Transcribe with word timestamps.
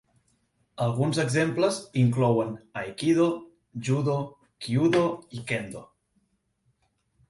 Alguns 0.85 1.19
exemples 1.23 1.77
inclouen 2.05 2.51
aikido, 2.83 3.29
judo, 3.91 4.19
kyudo 4.67 5.07
i 5.41 5.49
kendo. 5.55 5.89